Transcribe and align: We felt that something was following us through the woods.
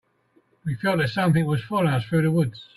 We 0.65 0.73
felt 0.77 0.97
that 0.97 1.09
something 1.11 1.45
was 1.45 1.63
following 1.63 1.93
us 1.93 2.05
through 2.05 2.23
the 2.23 2.31
woods. 2.31 2.65